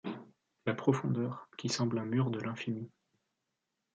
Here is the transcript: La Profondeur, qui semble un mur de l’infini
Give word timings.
La 0.65 0.73
Profondeur, 0.73 1.47
qui 1.59 1.69
semble 1.69 1.99
un 1.99 2.05
mur 2.05 2.31
de 2.31 2.39
l’infini 2.39 2.89